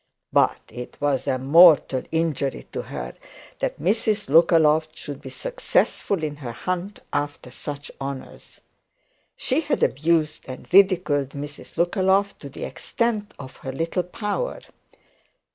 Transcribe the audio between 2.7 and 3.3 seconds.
to her